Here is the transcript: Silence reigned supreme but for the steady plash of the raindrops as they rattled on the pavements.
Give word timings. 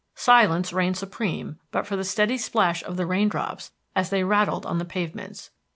Silence 0.15 0.73
reigned 0.73 0.97
supreme 0.97 1.59
but 1.69 1.85
for 1.85 1.95
the 1.95 2.03
steady 2.03 2.35
plash 2.35 2.81
of 2.85 2.97
the 2.97 3.05
raindrops 3.05 3.69
as 3.95 4.09
they 4.09 4.23
rattled 4.23 4.65
on 4.65 4.79
the 4.79 4.83
pavements. 4.83 5.51